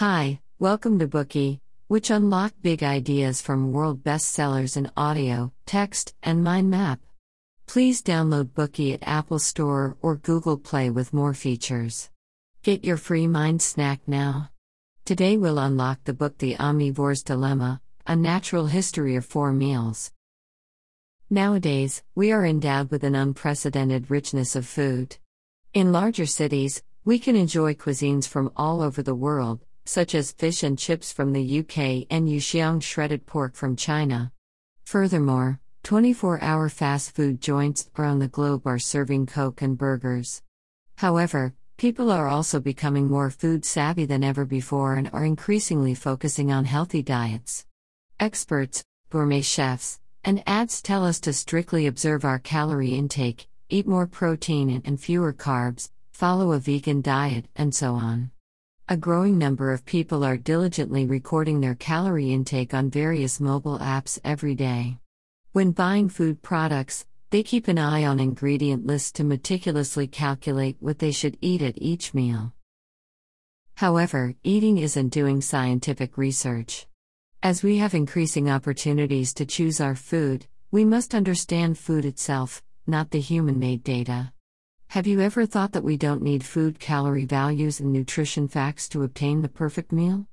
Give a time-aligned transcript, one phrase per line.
[0.00, 6.42] Hi, welcome to Bookey, which unlock big ideas from world bestsellers in audio, text, and
[6.42, 7.00] mind map.
[7.66, 12.08] Please download Bookey at Apple Store or Google Play with more features.
[12.62, 14.48] Get your free mind snack now.
[15.04, 20.12] Today we'll unlock the book The Omnivore's Dilemma A Natural History of Four Meals.
[21.28, 25.18] Nowadays, we are endowed with an unprecedented richness of food.
[25.74, 29.60] In larger cities, we can enjoy cuisines from all over the world,
[29.90, 34.30] such as fish and chips from the UK and Yuxiang shredded pork from China.
[34.84, 40.42] Furthermore, 24 hour fast food joints around the globe are serving Coke and burgers.
[40.98, 46.52] However, people are also becoming more food savvy than ever before and are increasingly focusing
[46.52, 47.66] on healthy diets.
[48.20, 54.06] Experts, gourmet chefs, and ads tell us to strictly observe our calorie intake, eat more
[54.06, 58.30] protein and fewer carbs, follow a vegan diet, and so on.
[58.92, 64.18] A growing number of people are diligently recording their calorie intake on various mobile apps
[64.24, 64.98] every day.
[65.52, 70.98] When buying food products, they keep an eye on ingredient lists to meticulously calculate what
[70.98, 72.52] they should eat at each meal.
[73.76, 76.88] However, eating isn't doing scientific research.
[77.44, 83.12] As we have increasing opportunities to choose our food, we must understand food itself, not
[83.12, 84.32] the human made data.
[84.90, 89.04] Have you ever thought that we don't need food calorie values and nutrition facts to
[89.04, 90.26] obtain the perfect meal?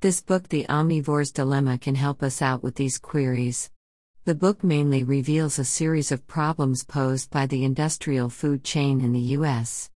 [0.00, 3.70] This book, The Omnivore's Dilemma, can help us out with these queries.
[4.24, 9.12] The book mainly reveals a series of problems posed by the industrial food chain in
[9.12, 9.90] the U.S.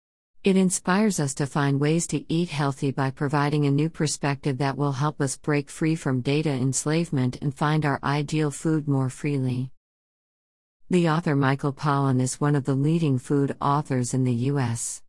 [0.42, 4.76] It inspires us to find ways to eat healthy by providing a new perspective that
[4.76, 9.70] will help us break free from data enslavement and find our ideal food more freely.
[10.92, 15.02] The author Michael Pollan is one of the leading food authors in the U.S.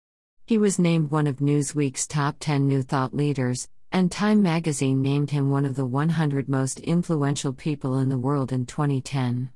[0.46, 5.32] He was named one of Newsweek's top 10 New Thought leaders, and Time magazine named
[5.32, 9.50] him one of the 100 most influential people in the world in 2010.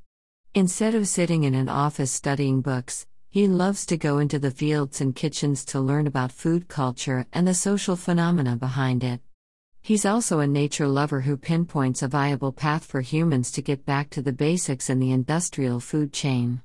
[0.55, 5.01] Instead of sitting in an office studying books, he loves to go into the fields
[5.01, 9.21] and kitchens to learn about food culture and the social phenomena behind it.
[9.85, 14.09] He's also a nature lover who pinpoints a viable path for humans to get back
[14.09, 16.63] to the basics in the industrial food chain.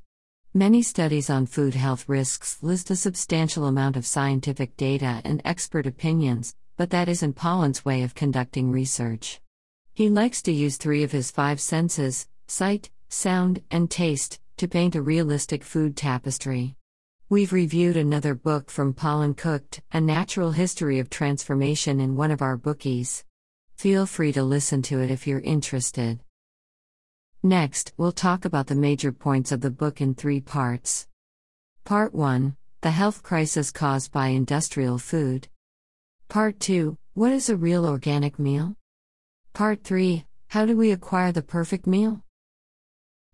[0.55, 5.87] Many studies on food health risks list a substantial amount of scientific data and expert
[5.87, 9.39] opinions, but that isn't Pollan's way of conducting research.
[9.93, 14.95] He likes to use three of his five senses sight, sound, and taste to paint
[14.95, 16.75] a realistic food tapestry.
[17.33, 22.43] We've reviewed another book from Pollan Cooked, A Natural History of Transformation, in one of
[22.43, 23.25] our bookies.
[23.77, 26.19] Feel free to listen to it if you're interested.
[27.41, 31.07] Next, we'll talk about the major points of the book in three parts.
[31.85, 35.47] Part 1 The health crisis caused by industrial food.
[36.29, 38.75] Part 2 What is a real organic meal?
[39.53, 42.25] Part 3 How do we acquire the perfect meal?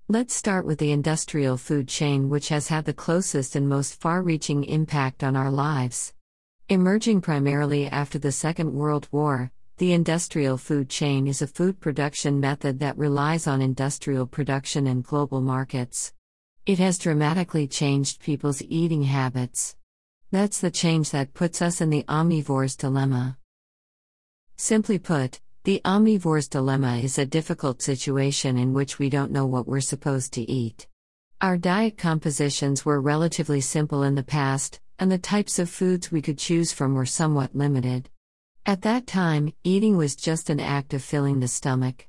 [0.08, 4.22] Let's start with the industrial food chain, which has had the closest and most far
[4.22, 6.14] reaching impact on our lives.
[6.68, 12.38] Emerging primarily after the Second World War, the industrial food chain is a food production
[12.38, 16.12] method that relies on industrial production and global markets.
[16.66, 19.74] It has dramatically changed people's eating habits.
[20.30, 23.38] That's the change that puts us in the omnivore's dilemma.
[24.54, 29.66] Simply put, the omnivore's dilemma is a difficult situation in which we don't know what
[29.66, 30.86] we're supposed to eat.
[31.40, 36.22] Our diet compositions were relatively simple in the past, and the types of foods we
[36.22, 38.08] could choose from were somewhat limited.
[38.64, 42.06] At that time, eating was just an act of filling the stomach.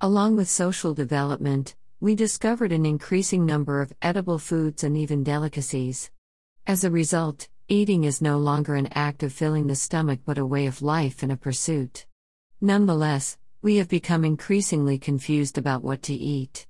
[0.00, 6.10] Along with social development, we discovered an increasing number of edible foods and even delicacies.
[6.66, 10.46] As a result, eating is no longer an act of filling the stomach but a
[10.46, 12.06] way of life and a pursuit.
[12.64, 16.66] Nonetheless, we have become increasingly confused about what to eat.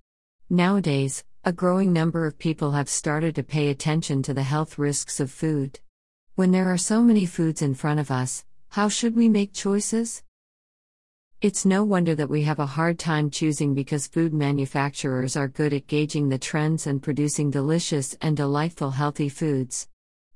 [0.50, 5.21] Nowadays, a growing number of people have started to pay attention to the health risks
[5.21, 5.78] of food.
[6.34, 10.25] When there are so many foods in front of us, how should we make choices?
[11.41, 15.72] It's no wonder that we have a hard time choosing because food manufacturers are good
[15.72, 19.86] at gauging the trends and producing delicious and delightful healthy foods.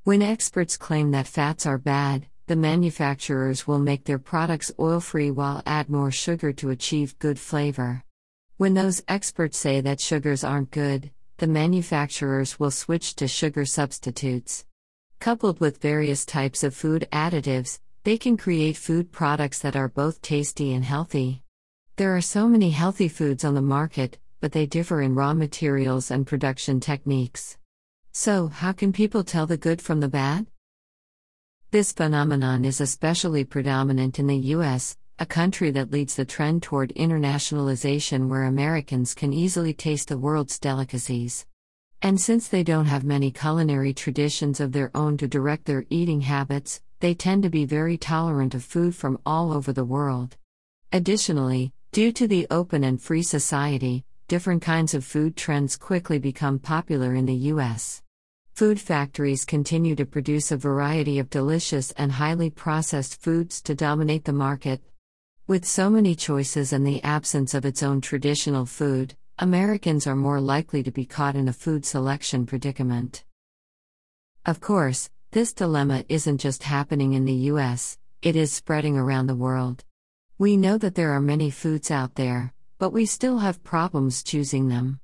[0.04, 5.30] When experts claim that fats are bad, the manufacturers will make their products oil free
[5.30, 8.02] while add more sugar to achieve good flavor.
[8.56, 14.64] When those experts say that sugars aren't good, the manufacturers will switch to sugar substitutes.
[15.20, 20.22] Coupled with various types of food additives, they can create food products that are both
[20.22, 21.42] tasty and healthy.
[21.96, 26.10] There are so many healthy foods on the market, but they differ in raw materials
[26.10, 27.58] and production techniques.
[28.12, 30.46] So, how can people tell the good from the bad?
[31.70, 36.94] This phenomenon is especially predominant in the US, a country that leads the trend toward
[36.94, 41.44] internationalization where Americans can easily taste the world's delicacies.
[42.00, 46.22] And since they don't have many culinary traditions of their own to direct their eating
[46.22, 50.38] habits, they tend to be very tolerant of food from all over the world.
[50.90, 56.58] Additionally, due to the open and free society, different kinds of food trends quickly become
[56.58, 58.00] popular in the US.
[58.58, 64.24] Food factories continue to produce a variety of delicious and highly processed foods to dominate
[64.24, 64.82] the market.
[65.46, 70.40] With so many choices and the absence of its own traditional food, Americans are more
[70.40, 73.22] likely to be caught in a food selection predicament.
[74.44, 79.36] Of course, this dilemma isn't just happening in the US, it is spreading around the
[79.36, 79.84] world.
[80.36, 84.66] We know that there are many foods out there, but we still have problems choosing
[84.66, 84.98] them.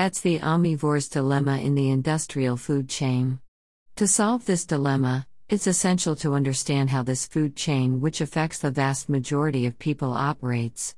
[0.00, 3.38] That's the omnivore's dilemma in the industrial food chain.
[3.96, 8.70] To solve this dilemma, it's essential to understand how this food chain, which affects the
[8.70, 10.94] vast majority of people, operates.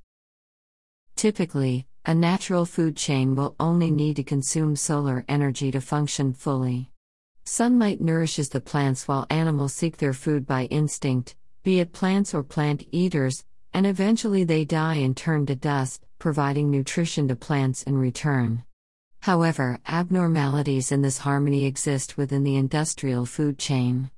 [1.16, 6.92] Typically, a natural food chain will only need to consume solar energy to function fully.
[7.44, 11.34] Sunlight nourishes the plants while animals seek their food by instinct,
[11.64, 13.44] be it plants or plant eaters,
[13.74, 18.62] and eventually they die and turn to dust, providing nutrition to plants in return.
[19.22, 24.10] However, abnormalities in this harmony exist within the industrial food chain.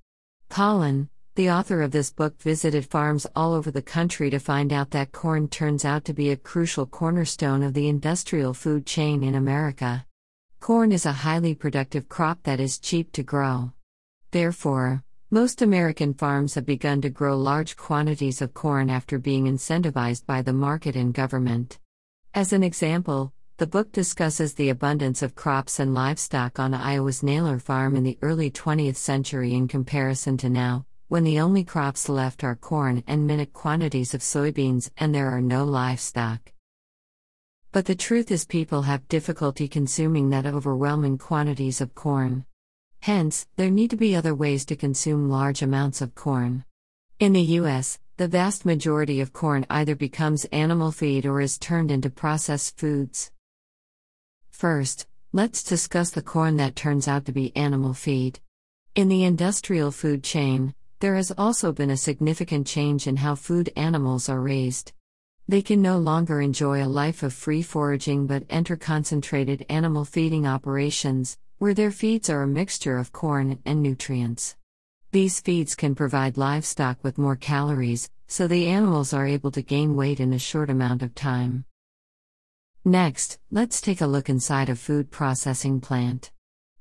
[0.49, 4.93] Pollan, the author of this book, visited farms all over the country to find out
[4.93, 9.35] that corn turns out to be a crucial cornerstone of the industrial food chain in
[9.35, 10.07] America.
[10.61, 13.73] Corn is a highly productive crop that is cheap to grow.
[14.31, 20.25] Therefore, most American farms have begun to grow large quantities of corn after being incentivized
[20.25, 21.79] by the market and government.
[22.33, 27.61] As an example, the book discusses the abundance of crops and livestock on Iowa's Naylor
[27.61, 32.43] Farm in the early 20th century in comparison to now, when the only crops left
[32.43, 36.53] are corn and minute quantities of soybeans and there are no livestock.
[37.71, 42.47] But the truth is, people have difficulty consuming that overwhelming quantities of corn.
[43.03, 46.65] Hence, there need to be other ways to consume large amounts of corn.
[47.21, 51.93] In the U.S., the vast majority of corn either becomes animal feed or is turned
[51.93, 53.31] into processed foods.
[54.55, 58.39] First, let's discuss the corn that turns out to be animal feed.
[58.95, 63.73] In the industrial food chain, there has also been a significant change in how food
[63.75, 64.93] animals are raised.
[65.49, 70.47] They can no longer enjoy a life of free foraging but enter concentrated animal feeding
[70.47, 74.57] operations, where their feeds are a mixture of corn and nutrients.
[75.11, 79.97] These feeds can provide livestock with more calories, so the animals are able to gain
[79.97, 81.65] weight in a short amount of time.
[82.87, 86.31] Next, let's take a look inside a food processing plant.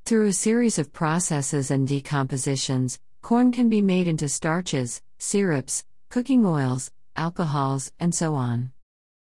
[0.04, 6.46] Through a series of processes and decompositions, corn can be made into starches, syrups, cooking
[6.46, 8.74] oils, alcohols, and so on.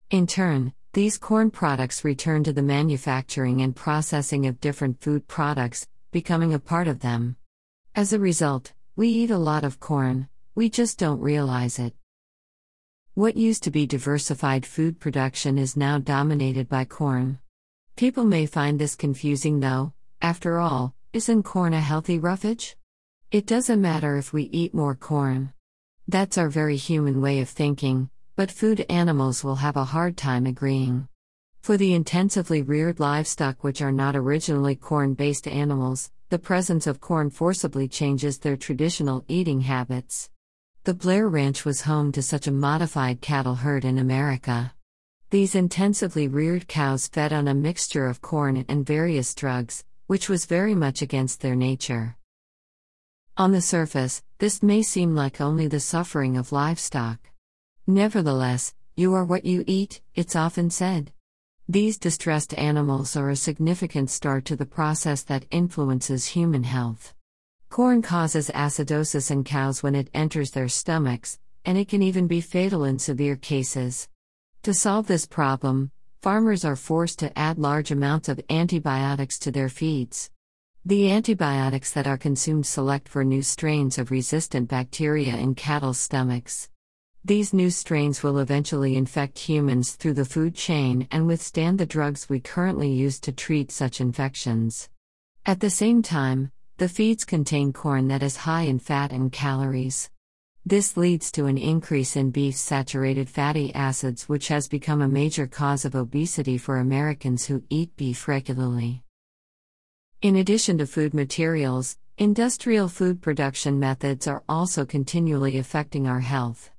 [0.09, 5.87] In turn, these corn products return to the manufacturing and processing of different food products,
[6.11, 7.37] becoming a part of them.
[7.95, 11.93] As a result, we eat a lot of corn, we just don't realize it.
[13.15, 17.37] What used to be diversified food production is now dominated by corn.
[17.95, 22.75] People may find this confusing though, after all, isn't corn a healthy roughage?
[23.29, 25.53] It doesn't matter if we eat more corn.
[26.07, 30.47] That's our very human way of thinking, but food animals will have a hard time
[30.47, 31.07] agreeing.
[31.61, 36.99] For the intensively reared livestock, which are not originally corn based animals, the presence of
[36.99, 40.31] corn forcibly changes their traditional eating habits.
[40.85, 44.73] The Blair Ranch was home to such a modified cattle herd in America.
[45.29, 50.45] These intensively reared cows fed on a mixture of corn and various drugs, which was
[50.45, 52.17] very much against their nature.
[53.37, 57.31] On the surface, this may seem like only the suffering of livestock.
[57.87, 61.13] Nevertheless, you are what you eat, it's often said.
[61.69, 67.13] These distressed animals are a significant start to the process that influences human health.
[67.73, 72.39] Corn causes acidosis in cows when it enters their stomachs, and it can even be
[72.39, 74.07] fatal in severe cases.
[74.61, 75.89] To solve this problem,
[76.21, 80.29] farmers are forced to add large amounts of antibiotics to their feeds.
[80.85, 86.69] The antibiotics that are consumed select for new strains of resistant bacteria in cattle's stomachs.
[87.25, 92.29] These new strains will eventually infect humans through the food chain and withstand the drugs
[92.29, 94.89] we currently use to treat such infections.
[95.43, 96.51] At the same time,
[96.83, 100.09] the feeds contain corn that is high in fat and calories.
[100.65, 105.47] This leads to an increase in beef saturated fatty acids, which has become a major
[105.47, 109.01] cause of obesity for Americans who eat beef regularly.
[110.21, 116.69] In addition to food materials, Industrial food production methods are also continually affecting our health.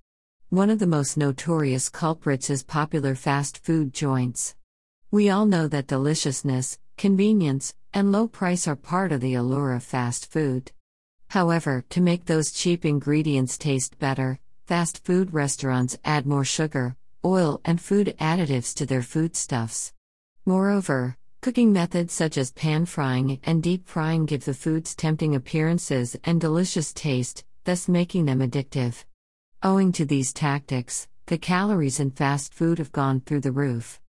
[0.50, 4.54] One of the most notorious culprits is popular fast food joints.
[5.10, 9.82] We all know that deliciousness, convenience, and low price are part of the allure of
[9.84, 10.72] fast food.
[11.28, 17.60] However, to make those cheap ingredients taste better, fast food restaurants add more sugar, oil,
[17.64, 19.92] and food additives to their foodstuffs.
[20.44, 26.16] Moreover, cooking methods such as pan frying and deep frying give the foods tempting appearances
[26.24, 29.04] and delicious taste, thus making them addictive.
[29.62, 34.00] Owing to these tactics, the calories in fast food have gone through the roof.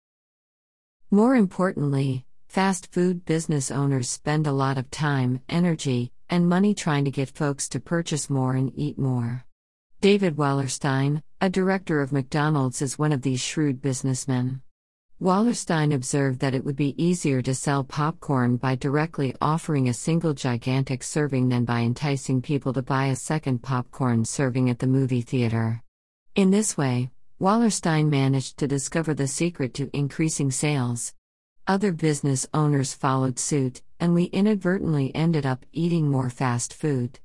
[1.10, 2.24] More importantly,
[2.54, 7.28] fast food business owners spend a lot of time, energy, and money trying to get
[7.28, 9.44] folks to purchase more and eat more.
[10.00, 14.62] David Wallerstein, a director of McDonald's, is one of these shrewd businessmen.
[15.20, 20.32] Wallerstein observed that it would be easier to sell popcorn by directly offering a single
[20.32, 25.22] gigantic serving than by enticing people to buy a second popcorn serving at the movie
[25.22, 25.82] theater.
[26.36, 31.12] In this way, Wallerstein managed to discover the secret to increasing sales.
[31.66, 37.20] Other business owners followed suit, and we inadvertently ended up eating more fast food.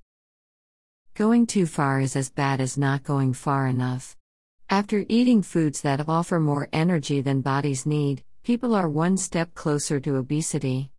[1.13, 4.15] Going too far is as bad as not going far enough.
[4.69, 9.99] After eating foods that offer more energy than bodies need, people are one step closer
[9.99, 10.89] to obesity.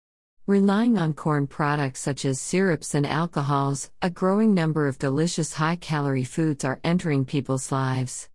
[0.46, 5.76] Relying on corn products such as syrups and alcohols, a growing number of delicious high
[5.76, 8.28] calorie foods are entering people's lives.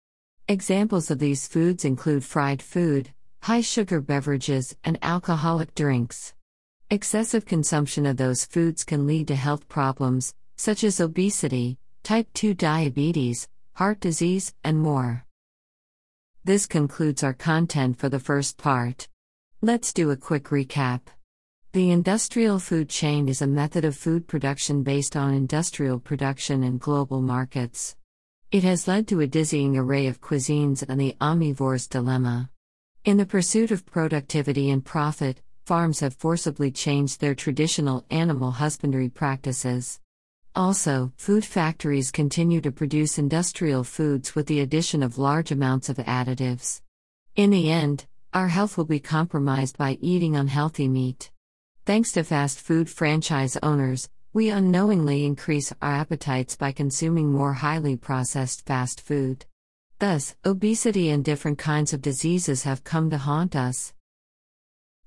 [0.47, 3.11] Examples of these foods include fried food,
[3.45, 6.33] high sugar beverages, and alcoholic drinks.
[6.89, 12.55] Excessive consumption of those foods can lead to health problems, such as obesity, type 2
[12.55, 15.27] diabetes, heart disease, and more.
[16.43, 19.07] This concludes our content for the first part.
[19.61, 21.01] Let's do a quick recap.
[21.73, 26.79] The industrial food chain is a method of food production based on industrial production in
[26.79, 27.95] global markets.
[28.51, 32.49] It has led to a dizzying array of cuisines and the omnivore's dilemma.
[33.05, 39.09] In the pursuit of productivity and profit, farms have forcibly changed their traditional animal husbandry
[39.09, 39.99] practices.
[40.55, 45.97] Also, food factories continue to produce industrial foods with the addition of large amounts of
[45.97, 46.81] additives.
[47.35, 51.29] In the end, our health will be compromised by eating unhealthy meat.
[51.85, 57.97] Thanks to fast food franchise owners, we unknowingly increase our appetites by consuming more highly
[57.97, 59.45] processed fast food.
[59.99, 63.93] Thus, obesity and different kinds of diseases have come to haunt us.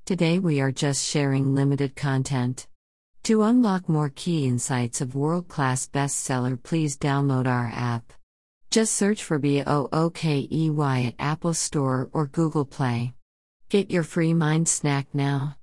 [0.06, 2.66] Today we are just sharing limited content.
[3.24, 8.14] To unlock more key insights of world class bestseller, please download our app.
[8.70, 10.48] Just search for BOOKEY
[11.06, 13.12] at Apple Store or Google Play.
[13.68, 15.57] Get your free mind snack now.